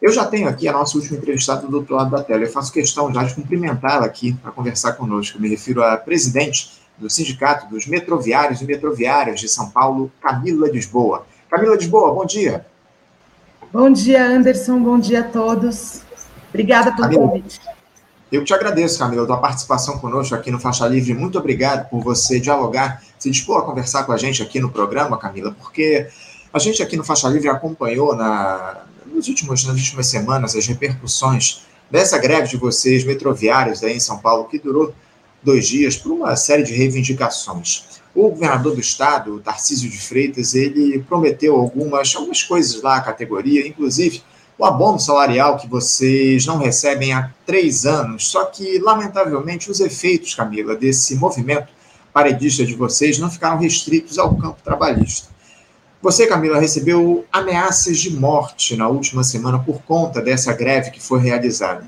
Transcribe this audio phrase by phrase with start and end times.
[0.00, 2.42] Eu já tenho aqui a nossa última entrevistada do outro lado da tela.
[2.42, 5.36] Eu faço questão já de cumprimentá-la aqui para conversar conosco.
[5.36, 10.70] Eu me refiro à presidente do Sindicato dos Metroviários e Metroviárias de São Paulo, Camila
[10.70, 11.26] Lisboa.
[11.50, 12.64] Camila Lisboa, bom dia.
[13.70, 14.78] Bom dia, Anderson.
[14.80, 16.00] Bom dia a todos.
[16.48, 17.60] Obrigada pelo Camila, convite.
[18.32, 21.12] Eu te agradeço, Camila, a tua participação conosco aqui no Faixa Livre.
[21.12, 25.18] Muito obrigado por você dialogar, se dispor a conversar com a gente aqui no programa,
[25.18, 26.08] Camila, porque
[26.52, 28.82] a gente aqui no Faixa Livre acompanhou na,
[29.20, 34.18] nos últimos, nas últimas semanas as repercussões dessa greve de vocês, metroviários aí em São
[34.18, 34.94] Paulo, que durou
[35.42, 38.00] dois dias por uma série de reivindicações.
[38.14, 43.66] O governador do estado, Tarcísio de Freitas, ele prometeu algumas, algumas coisas lá à categoria,
[43.66, 44.22] inclusive
[44.58, 48.28] o abono salarial que vocês não recebem há três anos.
[48.28, 51.68] Só que, lamentavelmente, os efeitos, Camila, desse movimento
[52.12, 55.28] paredista de vocês não ficaram restritos ao campo trabalhista.
[56.02, 61.20] Você, Camila, recebeu ameaças de morte na última semana por conta dessa greve que foi
[61.20, 61.86] realizada.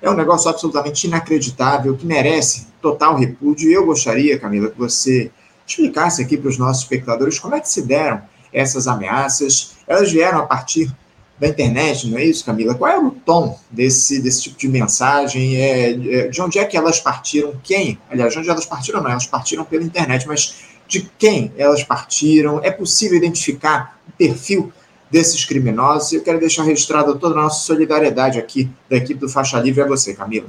[0.00, 3.70] É um negócio absolutamente inacreditável, que merece total repúdio.
[3.70, 5.30] E eu gostaria, Camila, que você
[5.66, 9.72] explicasse aqui para os nossos espectadores como é que se deram essas ameaças.
[9.86, 10.90] Elas vieram a partir
[11.38, 12.74] da internet, não é isso, Camila?
[12.74, 15.56] Qual é o tom desse, desse tipo de mensagem?
[15.56, 17.54] É, é, de onde é que elas partiram?
[17.62, 17.98] Quem?
[18.08, 20.54] Aliás, de onde elas partiram não, elas partiram pela internet, mas
[20.86, 22.60] de quem elas partiram?
[22.62, 24.72] É possível identificar o perfil
[25.10, 26.12] desses criminosos?
[26.12, 29.86] Eu quero deixar registrada toda a nossa solidariedade aqui da equipe do Faixa Livre a
[29.86, 30.48] você, Camila.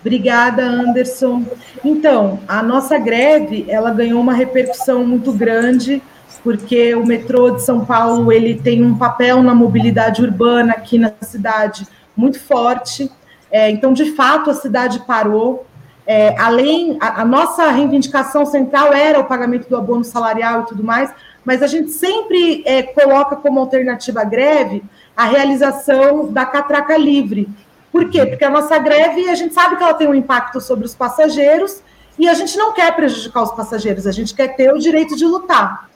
[0.00, 1.46] Obrigada, Anderson.
[1.82, 6.02] Então, a nossa greve, ela ganhou uma repercussão muito grande,
[6.42, 11.10] porque o metrô de São Paulo, ele tem um papel na mobilidade urbana aqui na
[11.22, 13.10] cidade muito forte.
[13.50, 15.66] É, então, de fato, a cidade parou.
[16.06, 20.84] É, além, a, a nossa reivindicação central era o pagamento do abono salarial e tudo
[20.84, 21.10] mais,
[21.44, 24.82] mas a gente sempre é, coloca como alternativa à greve
[25.16, 27.48] a realização da catraca livre,
[27.94, 28.26] por quê?
[28.26, 31.80] Porque a nossa greve, a gente sabe que ela tem um impacto sobre os passageiros
[32.18, 35.24] e a gente não quer prejudicar os passageiros, a gente quer ter o direito de
[35.24, 35.88] lutar.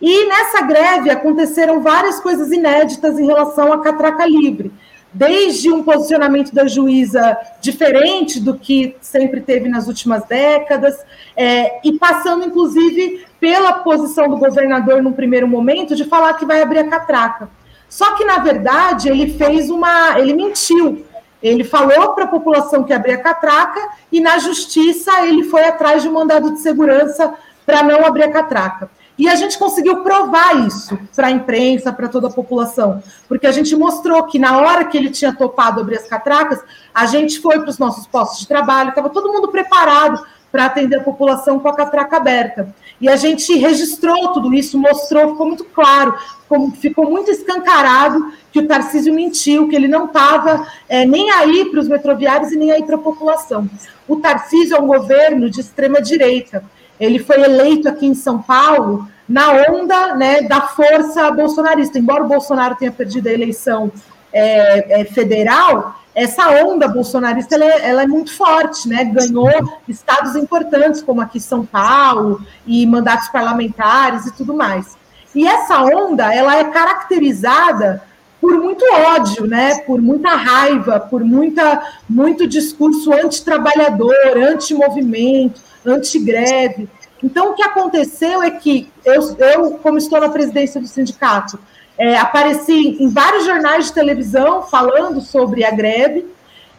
[0.00, 4.72] E nessa greve aconteceram várias coisas inéditas em relação à catraca livre,
[5.14, 10.98] desde um posicionamento da juíza diferente do que sempre teve nas últimas décadas,
[11.36, 16.60] é, e passando, inclusive, pela posição do governador, num primeiro momento, de falar que vai
[16.60, 17.48] abrir a catraca.
[17.88, 20.18] Só que, na verdade, ele fez uma.
[20.18, 21.04] ele mentiu
[21.44, 23.78] ele falou para a população que abria catraca
[24.10, 27.34] e na justiça ele foi atrás de um mandado de segurança
[27.66, 28.90] para não abrir a catraca.
[29.16, 33.52] E a gente conseguiu provar isso para a imprensa, para toda a população, porque a
[33.52, 36.60] gente mostrou que na hora que ele tinha topado abrir as catracas,
[36.92, 41.00] a gente foi para os nossos postos de trabalho, estava todo mundo preparado para atender
[41.00, 42.72] a população com a catraca aberta.
[43.00, 48.60] E a gente registrou tudo isso, mostrou, ficou muito claro, ficou, ficou muito escancarado que
[48.60, 52.70] o Tarcísio mentiu, que ele não estava é, nem aí para os metroviários e nem
[52.70, 53.68] aí para a população.
[54.06, 56.62] O Tarcísio é um governo de extrema-direita.
[56.98, 61.98] Ele foi eleito aqui em São Paulo na onda né, da força bolsonarista.
[61.98, 63.90] Embora o Bolsonaro tenha perdido a eleição
[64.32, 69.04] é, é, federal, essa onda bolsonarista ela é, ela é, muito forte, né?
[69.04, 74.96] Ganhou estados importantes, como aqui São Paulo, e mandatos parlamentares e tudo mais.
[75.34, 78.02] E essa onda ela é caracterizada
[78.40, 79.78] por muito ódio, né?
[79.80, 86.88] Por muita raiva, por muita, muito discurso antitrabalhador, anti-movimento, anti-greve.
[87.22, 91.58] Então, o que aconteceu é que eu, eu como estou na presidência do sindicato,
[91.96, 96.26] é, apareci em vários jornais de televisão falando sobre a greve,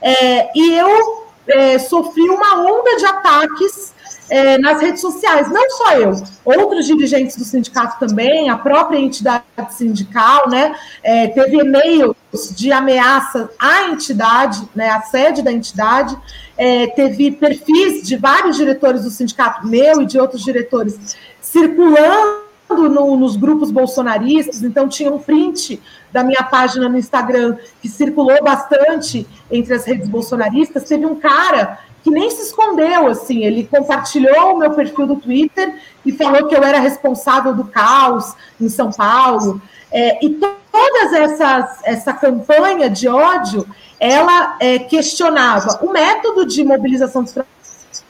[0.01, 3.93] é, e eu é, sofri uma onda de ataques
[4.29, 5.49] é, nas redes sociais.
[5.49, 10.75] Não só eu, outros dirigentes do sindicato também, a própria entidade sindical, né?
[11.03, 12.15] É, teve e-mails
[12.55, 16.17] de ameaça à entidade, né, à sede da entidade,
[16.57, 23.15] é, teve perfis de vários diretores do sindicato, meu e de outros diretores, circulando no,
[23.17, 29.27] nos grupos bolsonaristas, então tinha um print da minha página no Instagram que circulou bastante
[29.51, 30.83] entre as redes bolsonaristas.
[30.85, 35.75] Teve um cara que nem se escondeu, assim, ele compartilhou o meu perfil do Twitter
[36.05, 39.61] e falou que eu era responsável do caos em São Paulo.
[39.91, 43.65] É, e todas essas essa campanha de ódio,
[43.99, 47.45] ela é, questionava o método de mobilização dos tra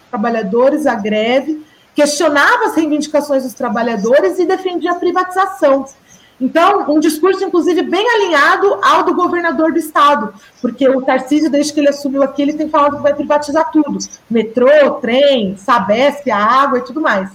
[0.10, 5.86] trabalhadores, a greve, questionava as reivindicações dos trabalhadores e defendia a privatização.
[6.40, 11.74] Então, um discurso, inclusive, bem alinhado ao do governador do estado, porque o Tarcísio, desde
[11.74, 13.98] que ele assumiu aqui, ele tem falado que vai privatizar tudo:
[14.30, 17.30] metrô, trem, Sabesp, a água e tudo mais.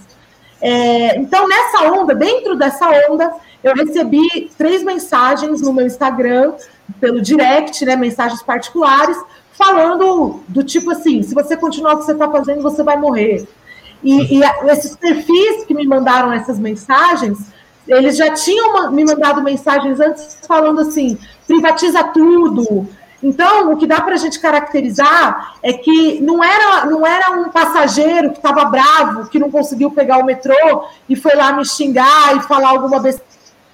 [0.61, 3.33] É, então, nessa onda, dentro dessa onda,
[3.63, 6.53] eu recebi três mensagens no meu Instagram,
[6.99, 9.17] pelo direct, né, mensagens particulares,
[9.51, 13.47] falando do tipo assim: se você continuar o que você está fazendo, você vai morrer.
[14.03, 17.37] E, e, esses perfis que me mandaram essas mensagens,
[17.87, 21.17] eles já tinham me mandado mensagens antes falando assim:
[21.47, 22.87] privatiza tudo.
[23.23, 27.49] Então, o que dá para a gente caracterizar é que não era, não era um
[27.49, 32.35] passageiro que estava bravo, que não conseguiu pegar o metrô e foi lá me xingar
[32.35, 33.30] e falar alguma besteira.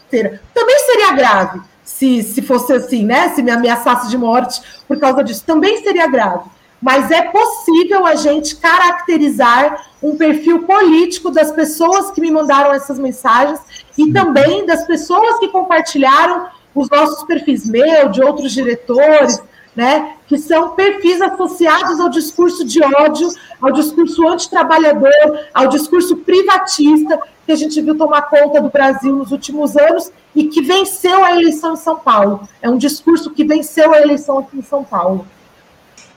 [0.10, 3.30] Também seria grave se, se fosse assim, né?
[3.30, 6.50] Se me ameaçasse de morte por causa disso, também seria grave.
[6.82, 13.00] Mas é possível a gente caracterizar um perfil político das pessoas que me mandaram essas
[13.00, 13.60] mensagens
[13.98, 19.42] e também das pessoas que compartilharam os nossos perfis, meu, de outros diretores,
[19.76, 23.30] né, que são perfis associados ao discurso de ódio,
[23.62, 25.12] ao discurso antitrabalhador,
[25.54, 30.50] ao discurso privatista, que a gente viu tomar conta do Brasil nos últimos anos e
[30.50, 32.48] que venceu a eleição em São Paulo.
[32.62, 35.26] É um discurso que venceu a eleição aqui em São Paulo.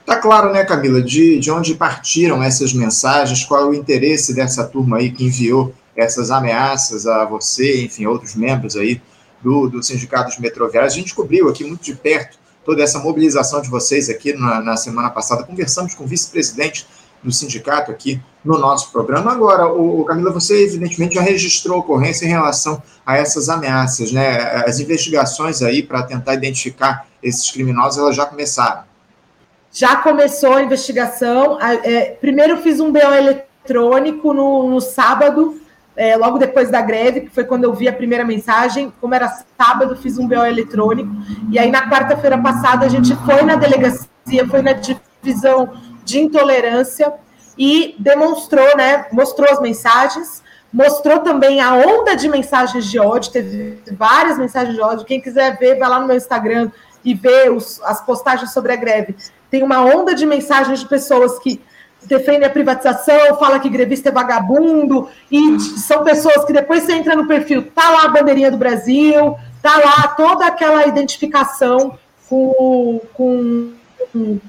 [0.05, 4.65] Tá claro, né, Camila, de, de onde partiram essas mensagens, qual é o interesse dessa
[4.65, 9.01] turma aí que enviou essas ameaças a você, enfim, outros membros aí
[9.41, 10.93] do, do Sindicato dos Metroviários.
[10.93, 14.75] A gente cobriu aqui muito de perto toda essa mobilização de vocês aqui na, na
[14.75, 15.43] semana passada.
[15.43, 16.85] Conversamos com o vice-presidente
[17.23, 19.31] do sindicato aqui no nosso programa.
[19.31, 24.63] Agora, o, o, Camila, você evidentemente já registrou ocorrência em relação a essas ameaças, né?
[24.65, 28.83] As investigações aí para tentar identificar esses criminosos, elas já começaram.
[29.71, 31.59] Já começou a investigação.
[31.61, 35.61] É, primeiro fiz um BO eletrônico no, no sábado,
[35.95, 38.91] é, logo depois da greve, que foi quando eu vi a primeira mensagem.
[38.99, 41.11] Como era sábado, fiz um BO eletrônico.
[41.49, 45.71] E aí, na quarta-feira passada, a gente foi na delegacia, foi na divisão
[46.03, 47.13] de intolerância
[47.57, 49.07] e demonstrou, né?
[49.11, 53.31] Mostrou as mensagens, mostrou também a onda de mensagens de ódio.
[53.31, 55.05] Teve várias mensagens de ódio.
[55.05, 56.71] Quem quiser ver, vai lá no meu Instagram
[57.03, 59.15] e ver os, as postagens sobre a greve
[59.51, 61.61] tem uma onda de mensagens de pessoas que
[62.05, 67.15] defendem a privatização, fala que grevista é vagabundo, e são pessoas que depois você entra
[67.15, 73.73] no perfil, tá lá a bandeirinha do Brasil, tá lá toda aquela identificação com, com,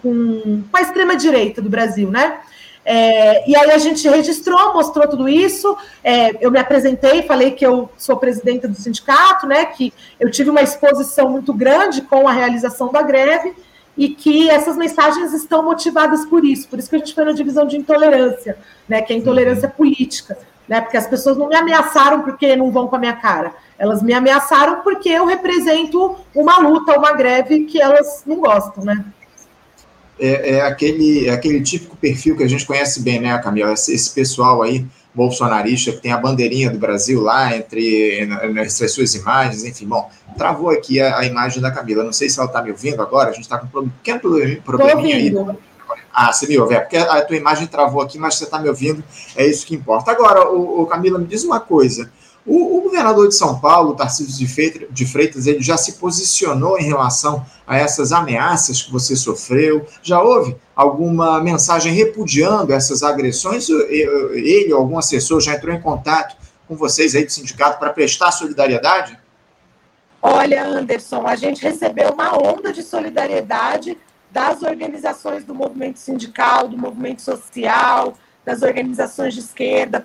[0.03, 2.41] com, com a extrema-direita do Brasil, né?
[2.85, 5.77] É, e aí a gente registrou, mostrou tudo isso.
[6.03, 9.65] É, eu me apresentei, falei que eu sou presidenta do sindicato, né?
[9.67, 13.55] Que eu tive uma exposição muito grande com a realização da greve
[13.97, 16.69] e que essas mensagens estão motivadas por isso.
[16.69, 18.57] Por isso que a gente foi na divisão de intolerância,
[18.89, 19.75] né, que é a intolerância uhum.
[19.75, 23.53] política, né, porque as pessoas não me ameaçaram porque não vão com a minha cara.
[23.79, 29.05] Elas me ameaçaram porque eu represento uma luta, uma greve que elas não gostam, né?
[30.23, 33.73] É, é aquele, é aquele típico perfil que a gente conhece bem, né, Camila?
[33.73, 38.93] Esse, esse pessoal aí bolsonarista que tem a bandeirinha do Brasil lá entre, entre as
[38.93, 40.09] suas imagens, enfim, bom,
[40.39, 42.05] travou aqui a, a imagem da Camila.
[42.05, 44.21] Não sei se ela está me ouvindo agora, a gente está com um pequeno
[44.65, 45.35] probleminha aí.
[46.15, 48.69] Ah, você me ouve, é porque a tua imagem travou aqui, mas você está me
[48.69, 49.03] ouvindo,
[49.35, 50.11] é isso que importa.
[50.11, 52.11] Agora, o, o Camila, me diz uma coisa.
[52.45, 54.47] O, o, governador de São Paulo, Tarcísio
[54.91, 59.87] de Freitas, ele já se posicionou em relação a essas ameaças que você sofreu?
[60.03, 63.69] Já houve alguma mensagem repudiando essas agressões?
[63.69, 66.37] Ele ou algum assessor já entrou em contato
[66.67, 69.17] com vocês aí do sindicato para prestar solidariedade?
[70.21, 73.97] Olha, Anderson, a gente recebeu uma onda de solidariedade
[74.31, 80.01] das organizações do movimento sindical, do movimento social, das organizações de esquerda,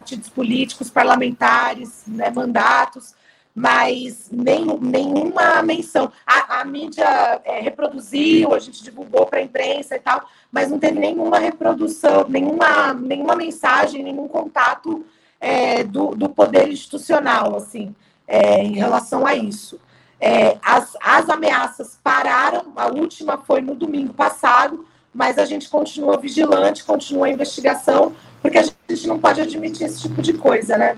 [0.00, 3.14] partidos políticos, parlamentares, né, mandatos,
[3.54, 6.10] mas nem, nenhuma menção.
[6.26, 7.04] A, a mídia
[7.44, 12.26] é, reproduziu, a gente divulgou para a imprensa e tal, mas não teve nenhuma reprodução,
[12.28, 15.04] nenhuma, nenhuma mensagem, nenhum contato
[15.38, 17.94] é, do, do poder institucional, assim,
[18.26, 19.78] é, em relação a isso.
[20.18, 26.16] É, as, as ameaças pararam, a última foi no domingo passado, mas a gente continua
[26.18, 30.96] vigilante, continua a investigação, porque a gente não pode admitir esse tipo de coisa, né?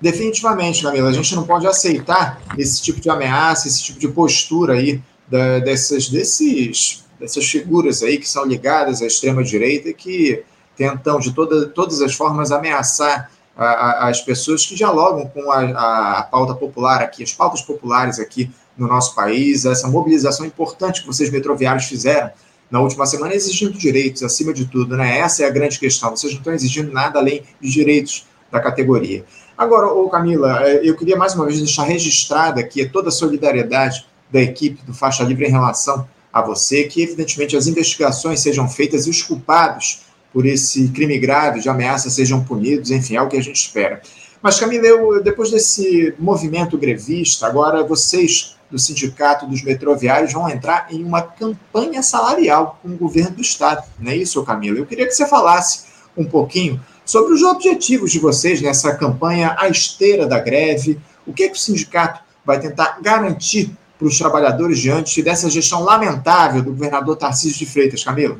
[0.00, 4.74] Definitivamente, Camila, a gente não pode aceitar esse tipo de ameaça, esse tipo de postura
[4.74, 10.42] aí da, dessas, desses, dessas figuras aí que são ligadas à extrema-direita e que
[10.74, 16.18] tentam de toda, todas as formas ameaçar a, a, as pessoas que dialogam com a,
[16.18, 21.06] a pauta popular aqui, as pautas populares aqui no nosso país, essa mobilização importante que
[21.06, 22.30] vocês metroviários fizeram
[22.70, 25.18] na última semana, exigindo direitos acima de tudo, né?
[25.18, 26.10] Essa é a grande questão.
[26.10, 29.24] Vocês não estão exigindo nada além de direitos da categoria.
[29.56, 34.06] Agora, ô Camila, é, eu queria mais uma vez deixar registrada aqui toda a solidariedade
[34.30, 39.06] da equipe do Faixa Livre em relação a você, que evidentemente as investigações sejam feitas
[39.06, 43.36] e os culpados por esse crime grave de ameaça sejam punidos, enfim, é o que
[43.36, 44.00] a gente espera.
[44.40, 50.86] Mas, Camila, eu, depois desse movimento grevista, agora vocês do Sindicato dos Metroviários vão entrar
[50.90, 53.82] em uma campanha salarial com o governo do Estado.
[53.98, 54.78] Não é isso, Camila?
[54.78, 55.86] Eu queria que você falasse
[56.16, 61.00] um pouquinho sobre os objetivos de vocês nessa campanha à esteira da greve.
[61.26, 65.82] O que, é que o sindicato vai tentar garantir para os trabalhadores diante dessa gestão
[65.82, 68.38] lamentável do governador Tarcísio de Freitas, Camila?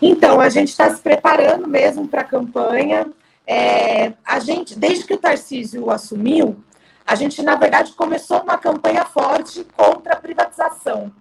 [0.00, 3.06] Então, a gente está se preparando mesmo para a campanha.
[3.46, 6.56] É, a gente, desde que o Tarcísio assumiu,
[7.06, 11.12] a gente, na verdade, começou uma campanha forte contra a privatização.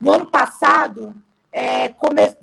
[0.00, 1.14] No ano passado,
[1.52, 1.92] é,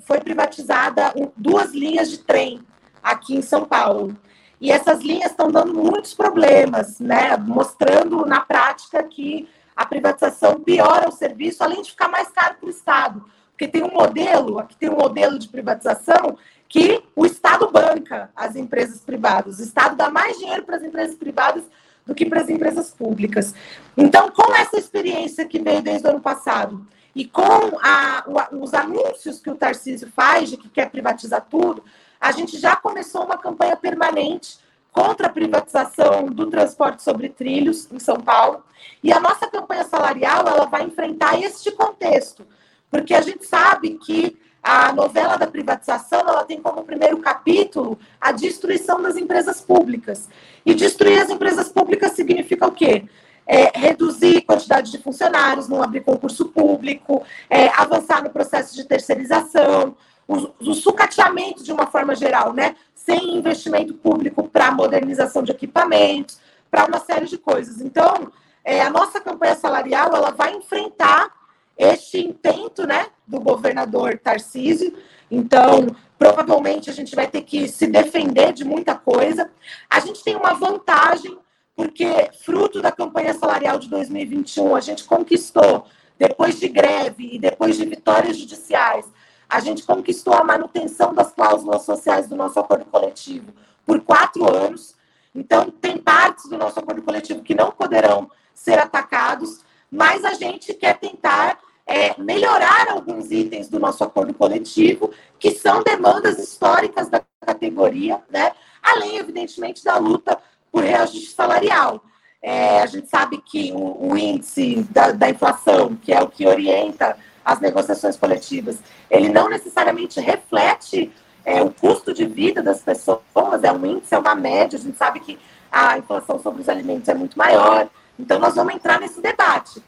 [0.01, 2.61] foi privatizada duas linhas de trem
[3.01, 4.15] aqui em São Paulo.
[4.59, 7.35] E essas linhas estão dando muitos problemas, né?
[7.37, 12.67] mostrando na prática que a privatização piora o serviço, além de ficar mais caro para
[12.67, 13.25] o Estado.
[13.51, 16.37] Porque tem um modelo, aqui tem um modelo de privatização
[16.67, 19.59] que o Estado banca as empresas privadas.
[19.59, 21.63] O Estado dá mais dinheiro para as empresas privadas
[22.05, 23.53] do que para as empresas públicas.
[23.97, 26.85] Então, com essa experiência que veio desde o ano passado
[27.15, 31.83] e com a, os anúncios que o Tarcísio faz de que quer privatizar tudo,
[32.19, 34.59] a gente já começou uma campanha permanente
[34.91, 38.63] contra a privatização do transporte sobre trilhos em São Paulo.
[39.03, 42.45] E a nossa campanha salarial ela vai enfrentar este contexto,
[42.89, 48.31] porque a gente sabe que a novela da privatização ela tem como primeiro capítulo a
[48.31, 50.27] destruição das empresas públicas.
[50.65, 53.05] E destruir as empresas públicas significa o quê?
[53.45, 59.95] É, reduzir quantidade de funcionários, não abrir concurso público, é, avançar no processo de terceirização,
[60.27, 62.75] o, o sucateamento de uma forma geral, né?
[62.95, 66.39] Sem investimento público para modernização de equipamentos,
[66.72, 67.81] para uma série de coisas.
[67.81, 68.31] Então,
[68.63, 71.31] é, a nossa campanha salarial ela vai enfrentar
[71.77, 74.94] este intento né, do governador Tarcísio.
[75.29, 79.50] Então, provavelmente a gente vai ter que se defender de muita coisa.
[79.89, 81.38] A gente tem uma vantagem,
[81.75, 85.86] porque fruto da campanha salarial de 2021, a gente conquistou,
[86.17, 89.05] depois de greve e depois de vitórias judiciais,
[89.50, 93.53] a gente conquistou a manutenção das cláusulas sociais do nosso acordo coletivo
[93.86, 94.96] por quatro anos.
[95.34, 100.73] Então, tem partes do nosso acordo coletivo que não poderão ser atacados, mas a gente
[100.73, 107.21] quer tentar é, melhorar alguns itens do nosso acordo coletivo, que são demandas históricas da
[107.45, 108.51] categoria, né?
[108.81, 110.37] além, evidentemente, da luta
[110.71, 112.03] por reajuste salarial.
[112.41, 116.45] É, a gente sabe que o, o índice da, da, inflação, que é o que
[116.45, 118.77] orienta as negociações coletivas,
[119.09, 121.11] ele não necessariamente reflete
[121.43, 123.21] é, o custo de vida das pessoas,
[123.63, 125.39] é um índice, é uma média, a gente sabe que
[125.71, 127.87] a inflação sobre os alimentos é muito maior.
[128.17, 129.81] Então, nós vamos entrar nesse debate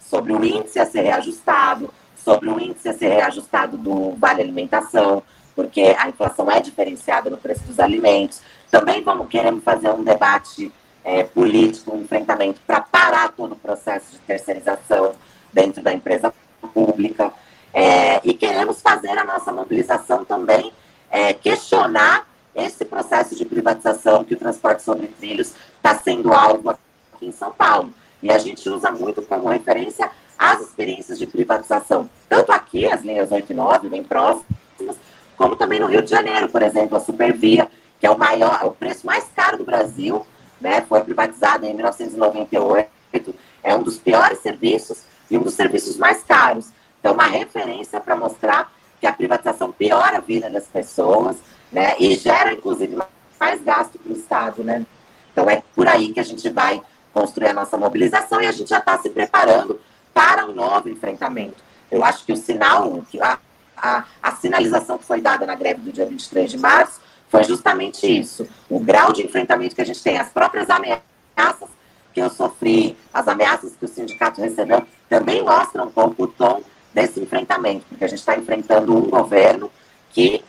[0.00, 5.22] sobre o índice a ser reajustado, sobre o índice a ser reajustado do Vale Alimentação,
[5.54, 8.40] porque a inflação é diferenciada no preço dos alimentos.
[8.70, 10.72] Também vamos queremos fazer um debate
[11.04, 15.14] é, político, um enfrentamento para parar todo o processo de terceirização
[15.52, 16.32] dentro da empresa
[16.72, 17.32] pública.
[17.72, 20.72] É, e queremos fazer a nossa mobilização também,
[21.10, 26.70] é, questionar esse processo de privatização que o transporte sobre trilhos está sendo alvo
[27.14, 27.92] aqui em São Paulo.
[28.22, 33.30] E a gente usa muito como referência as experiências de privatização, tanto aqui, as linhas
[33.30, 34.96] 8 e 9, bem próximas,
[35.36, 37.68] como também no Rio de Janeiro, por exemplo, a Supervia,
[38.00, 40.26] que é o maior, o preço mais caro do Brasil,
[40.60, 46.22] né, foi privatizada em 1998, é um dos piores serviços e um dos serviços mais
[46.22, 46.68] caros.
[47.00, 51.36] Então, uma referência para mostrar que a privatização piora a vida das pessoas,
[51.70, 52.98] né, e gera, inclusive,
[53.38, 54.84] mais gasto para o Estado, né.
[55.32, 56.82] Então, é por aí que a gente vai
[57.14, 59.80] construir a nossa mobilização e a gente já está se preparando
[60.12, 61.62] para um novo enfrentamento.
[61.90, 63.38] Eu acho que o sinal, a,
[63.76, 68.06] a, a sinalização que foi dada na greve do dia 23 de março foi justamente
[68.06, 68.46] isso.
[68.68, 71.68] O grau de enfrentamento que a gente tem, as próprias ameaças
[72.12, 76.62] que eu sofri, as ameaças que o sindicato recebeu, também mostram um pouco o tom
[76.92, 79.70] desse enfrentamento, porque a gente está enfrentando um governo
[80.10, 80.44] que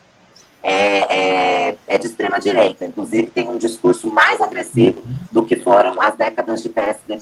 [0.65, 6.01] é, é, é de extrema direita, inclusive tem um discurso mais agressivo do que foram
[6.01, 7.22] as décadas de PSD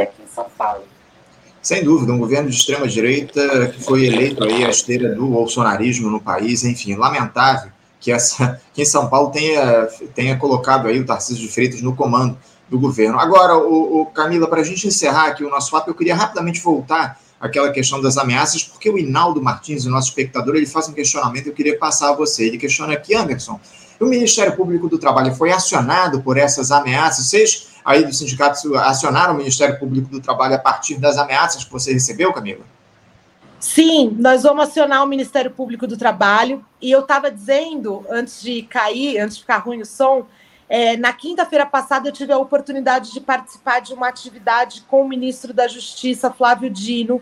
[0.00, 0.84] aqui em São Paulo.
[1.60, 6.08] Sem dúvida, um governo de extrema direita que foi eleito aí à esteira do bolsonarismo
[6.08, 11.06] no país, enfim, lamentável que essa que em São Paulo tenha, tenha colocado aí o
[11.06, 13.18] Tarcísio de Freitas no comando do governo.
[13.18, 16.60] Agora, o, o Camila, para a gente encerrar aqui o nosso papo, eu queria rapidamente
[16.60, 20.94] voltar aquela questão das ameaças, porque o Inaldo Martins, o nosso espectador, ele faz um
[20.94, 22.46] questionamento, eu queria passar a você.
[22.46, 23.60] Ele questiona aqui, Anderson,
[24.00, 27.26] o Ministério Público do Trabalho foi acionado por essas ameaças?
[27.26, 31.70] Vocês aí do sindicato acionaram o Ministério Público do Trabalho a partir das ameaças que
[31.70, 32.64] você recebeu, Camila?
[33.60, 36.64] Sim, nós vamos acionar o Ministério Público do Trabalho.
[36.80, 40.26] E eu estava dizendo, antes de cair, antes de ficar ruim o som,
[40.66, 45.08] É, na quinta-feira passada, eu tive a oportunidade de participar de uma atividade com o
[45.08, 47.20] ministro da Justiça, Flávio Dino.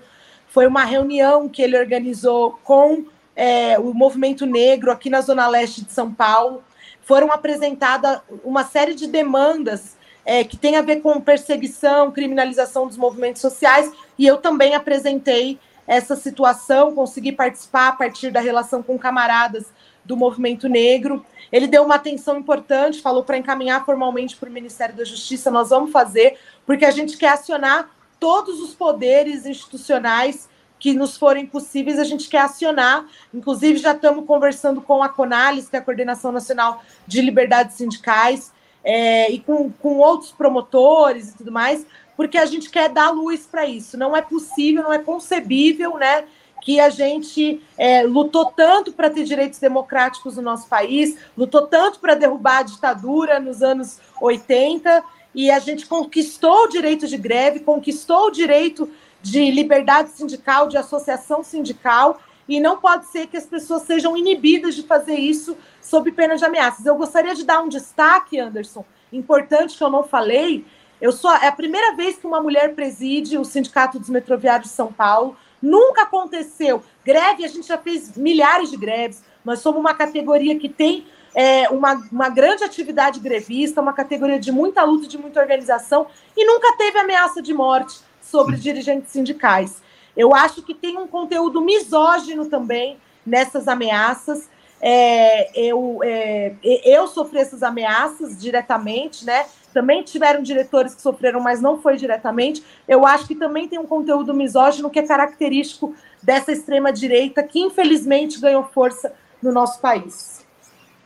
[0.53, 5.83] Foi uma reunião que ele organizou com é, o movimento negro aqui na Zona Leste
[5.83, 6.63] de São Paulo.
[7.01, 12.99] Foram apresentadas uma série de demandas é, que tem a ver com perseguição, criminalização dos
[12.99, 18.99] movimentos sociais, e eu também apresentei essa situação, consegui participar a partir da relação com
[18.99, 19.73] camaradas
[20.05, 21.25] do movimento negro.
[21.51, 25.71] Ele deu uma atenção importante, falou para encaminhar formalmente para o Ministério da Justiça, nós
[25.71, 27.89] vamos fazer, porque a gente quer acionar
[28.23, 30.49] todos os poderes institucionais
[30.79, 33.05] que nos forem possíveis, a gente quer acionar.
[33.35, 38.53] Inclusive, já estamos conversando com a CONALES, que é a Coordenação Nacional de Liberdades Sindicais,
[38.85, 41.85] é, e com, com outros promotores e tudo mais,
[42.17, 43.99] porque a gente quer dar luz para isso.
[43.99, 46.25] Não é possível, não é concebível, né?
[46.63, 51.99] Que a gente é, lutou tanto para ter direitos democráticos no nosso país, lutou tanto
[51.99, 55.03] para derrubar a ditadura nos anos 80,
[55.35, 60.77] e a gente conquistou o direito de greve, conquistou o direito de liberdade sindical, de
[60.77, 66.11] associação sindical, e não pode ser que as pessoas sejam inibidas de fazer isso sob
[66.13, 66.85] pena de ameaças.
[66.85, 70.65] Eu gostaria de dar um destaque, Anderson, importante que eu não falei.
[71.01, 74.75] Eu sou é a primeira vez que uma mulher preside o Sindicato dos Metroviários de
[74.75, 75.37] São Paulo.
[75.61, 76.83] Nunca aconteceu.
[77.05, 79.23] Greve, a gente já fez milhares de greves.
[79.45, 84.53] Nós somos uma categoria que tem é, uma, uma grande atividade grevista, uma categoria de
[84.53, 89.83] muita luta, de muita organização, e nunca teve ameaça de morte sobre dirigentes sindicais.
[90.17, 94.49] Eu acho que tem um conteúdo misógino também nessas ameaças.
[94.81, 99.47] É, eu, é, eu sofri essas ameaças diretamente, né?
[99.73, 102.63] Também tiveram diretores que sofreram, mas não foi diretamente.
[102.87, 108.41] Eu acho que também tem um conteúdo misógino que é característico dessa extrema-direita, que infelizmente
[108.41, 110.42] ganhou força no nosso país.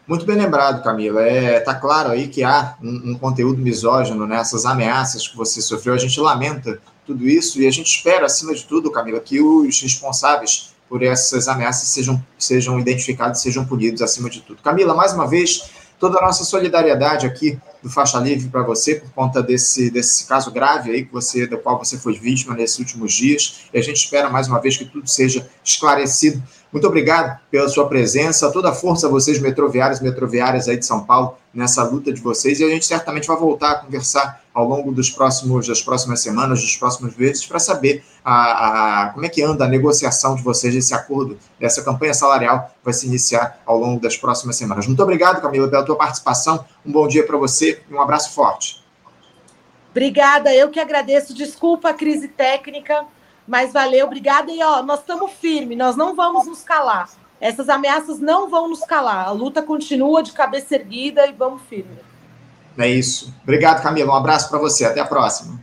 [0.07, 1.21] Muito bem lembrado, Camila.
[1.23, 5.95] É, tá claro aí que há um, um conteúdo misógino nessas ameaças que você sofreu.
[5.95, 9.81] A gente lamenta tudo isso e a gente espera, acima de tudo, Camila, que os
[9.83, 14.63] responsáveis por essas ameaças sejam, sejam identificados, sejam punidos acima de tudo.
[14.63, 19.11] Camila, mais uma vez, toda a nossa solidariedade aqui do Faixa Livre para você por
[19.11, 23.13] conta desse, desse caso grave aí que você, do qual você foi vítima nesses últimos
[23.13, 23.63] dias.
[23.73, 26.43] E a gente espera mais uma vez que tudo seja esclarecido.
[26.77, 31.07] Muito obrigado pela sua presença, toda a força a vocês, metroviários metroviárias aí de São
[31.07, 32.61] Paulo, nessa luta de vocês.
[32.61, 36.61] E a gente certamente vai voltar a conversar ao longo dos próximos, das próximas semanas,
[36.61, 40.75] dos próximos meses, para saber a, a, como é que anda a negociação de vocês,
[40.75, 44.87] esse acordo, dessa campanha salarial vai se iniciar ao longo das próximas semanas.
[44.87, 46.63] Muito obrigado, Camila, pela tua participação.
[46.85, 48.85] Um bom dia para você e um abraço forte.
[49.93, 51.33] Obrigada, eu que agradeço.
[51.33, 53.07] Desculpa a crise técnica,
[53.47, 54.51] mas valeu, obrigada.
[54.51, 57.09] E ó, nós estamos firmes, nós não vamos nos calar.
[57.41, 59.27] Essas ameaças não vão nos calar.
[59.27, 61.99] A luta continua de cabeça erguida e vamos firme.
[62.79, 63.33] É isso.
[63.43, 64.13] Obrigado, Camila.
[64.13, 64.85] Um abraço para você.
[64.85, 65.59] Até a próxima.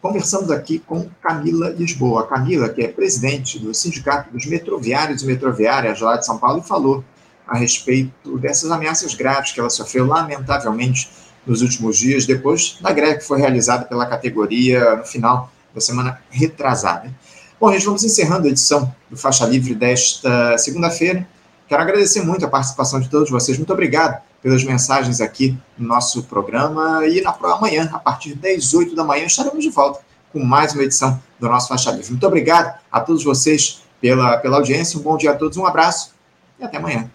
[0.00, 2.26] Conversamos aqui com Camila Lisboa.
[2.26, 6.68] Camila, que é presidente do Sindicato dos Metroviários e Metroviárias lá de São Paulo, e
[6.68, 7.04] falou
[7.46, 11.08] a respeito dessas ameaças graves que ela sofreu, lamentavelmente,
[11.46, 16.20] nos últimos dias, depois da greve que foi realizada pela categoria no final da semana
[16.30, 17.12] retrasada.
[17.60, 21.26] Bom, gente, vamos encerrando a edição do Faixa Livre desta segunda-feira.
[21.68, 23.56] Quero agradecer muito a participação de todos vocês.
[23.56, 27.06] Muito obrigado pelas mensagens aqui no nosso programa.
[27.06, 30.00] E na amanhã, a partir das 8 da manhã, estaremos de volta
[30.32, 32.10] com mais uma edição do nosso Faixa Livre.
[32.10, 34.98] Muito obrigado a todos vocês pela, pela audiência.
[34.98, 36.12] Um bom dia a todos, um abraço
[36.58, 37.08] e até amanhã.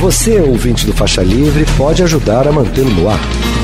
[0.00, 3.20] Você, ouvinte do Faixa Livre, pode ajudar a mantê-lo no ar.